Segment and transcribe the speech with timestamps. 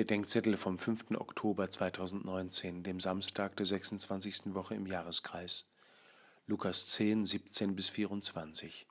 [0.00, 1.10] Bedenkzettel vom 5.
[1.16, 4.54] Oktober 2019, dem Samstag der 26.
[4.54, 5.68] Woche im Jahreskreis.
[6.46, 8.86] Lukas 10, 17 bis 24.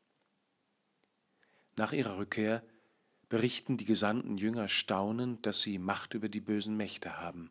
[1.75, 2.61] Nach ihrer Rückkehr
[3.27, 7.49] berichten die gesandten Jünger staunend, dass sie Macht über die bösen Mächte haben.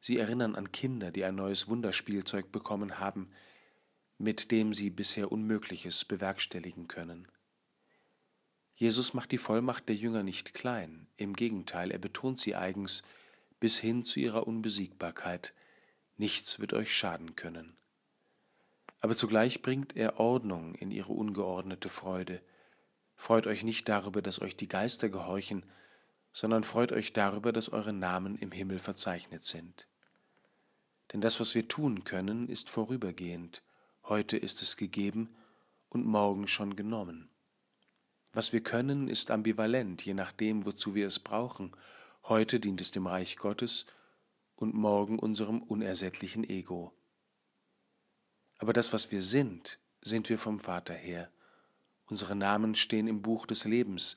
[0.00, 3.28] Sie erinnern an Kinder, die ein neues Wunderspielzeug bekommen haben,
[4.18, 7.28] mit dem sie bisher Unmögliches bewerkstelligen können.
[8.74, 13.04] Jesus macht die Vollmacht der Jünger nicht klein, im Gegenteil, er betont sie eigens
[13.60, 15.54] bis hin zu ihrer Unbesiegbarkeit.
[16.16, 17.76] Nichts wird euch schaden können.
[19.00, 22.42] Aber zugleich bringt er Ordnung in ihre ungeordnete Freude.
[23.16, 25.64] Freut euch nicht darüber, dass euch die Geister gehorchen,
[26.32, 29.86] sondern freut euch darüber, dass eure Namen im Himmel verzeichnet sind.
[31.12, 33.62] Denn das, was wir tun können, ist vorübergehend,
[34.04, 35.34] heute ist es gegeben
[35.90, 37.30] und morgen schon genommen.
[38.34, 41.70] Was wir können, ist ambivalent, je nachdem, wozu wir es brauchen.
[42.24, 43.86] Heute dient es dem Reich Gottes
[44.56, 46.92] und morgen unserem unersättlichen Ego.
[48.58, 51.30] Aber das, was wir sind, sind wir vom Vater her.
[52.06, 54.16] Unsere Namen stehen im Buch des Lebens.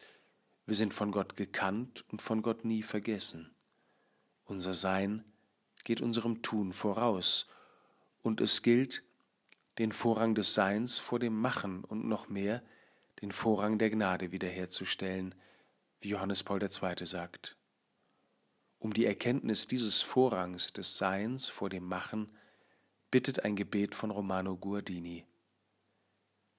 [0.66, 3.52] Wir sind von Gott gekannt und von Gott nie vergessen.
[4.46, 5.26] Unser Sein
[5.84, 7.48] geht unserem Tun voraus,
[8.24, 9.04] und es gilt,
[9.78, 12.64] den Vorrang des Seins vor dem Machen und noch mehr,
[13.22, 15.36] den Vorrang der Gnade wiederherzustellen,
[16.00, 17.06] wie Johannes Paul II.
[17.06, 17.58] sagt.
[18.80, 22.36] Um die Erkenntnis dieses Vorrangs des Seins vor dem Machen
[23.10, 25.26] bittet ein Gebet von Romano Guardini.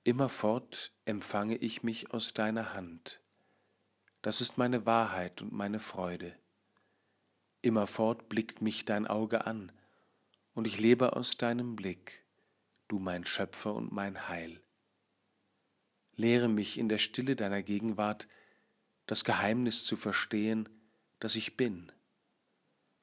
[0.03, 3.21] Immerfort empfange ich mich aus deiner Hand.
[4.23, 6.35] Das ist meine Wahrheit und meine Freude.
[7.63, 9.71] Immerfort blickt mich dein Auge an,
[10.55, 12.25] und ich lebe aus deinem Blick,
[12.89, 14.61] du mein Schöpfer und mein Heil.
[16.19, 18.29] Lehre mich in der Stille deiner Gegenwart
[19.07, 20.69] das Geheimnis zu verstehen,
[21.21, 21.91] dass ich bin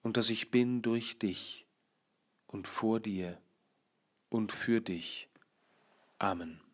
[0.04, 1.66] und dass ich bin durch dich
[2.46, 3.42] und vor dir
[4.30, 5.30] und für dich.
[6.20, 6.65] Amen.